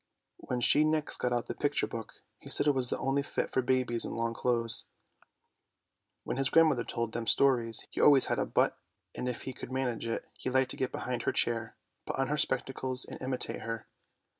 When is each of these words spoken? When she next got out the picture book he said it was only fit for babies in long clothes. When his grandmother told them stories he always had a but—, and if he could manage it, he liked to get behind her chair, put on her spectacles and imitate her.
When 0.37 0.61
she 0.61 0.83
next 0.83 1.17
got 1.17 1.31
out 1.31 1.45
the 1.45 1.53
picture 1.53 1.85
book 1.85 2.23
he 2.39 2.49
said 2.49 2.65
it 2.65 2.71
was 2.71 2.91
only 2.91 3.21
fit 3.21 3.51
for 3.51 3.61
babies 3.61 4.03
in 4.03 4.15
long 4.15 4.33
clothes. 4.33 4.85
When 6.23 6.37
his 6.37 6.49
grandmother 6.49 6.83
told 6.83 7.11
them 7.11 7.27
stories 7.27 7.85
he 7.91 8.01
always 8.01 8.25
had 8.25 8.39
a 8.39 8.45
but—, 8.47 8.79
and 9.15 9.29
if 9.29 9.43
he 9.43 9.53
could 9.53 9.71
manage 9.71 10.07
it, 10.07 10.25
he 10.33 10.49
liked 10.49 10.71
to 10.71 10.77
get 10.77 10.91
behind 10.91 11.21
her 11.21 11.31
chair, 11.31 11.75
put 12.07 12.15
on 12.17 12.29
her 12.29 12.37
spectacles 12.37 13.05
and 13.05 13.21
imitate 13.21 13.61
her. 13.61 13.85